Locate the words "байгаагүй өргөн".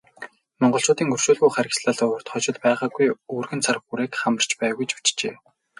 2.65-3.59